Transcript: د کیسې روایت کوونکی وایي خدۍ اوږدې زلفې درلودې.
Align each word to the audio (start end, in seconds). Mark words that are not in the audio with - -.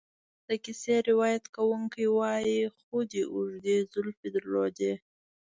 د 0.47 0.49
کیسې 0.63 0.95
روایت 1.09 1.43
کوونکی 1.55 2.05
وایي 2.17 2.59
خدۍ 2.79 3.23
اوږدې 3.33 3.75
زلفې 3.91 4.27
درلودې. 4.35 4.93